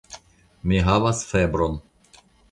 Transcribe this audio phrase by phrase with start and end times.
[0.69, 1.77] Mi havas febron.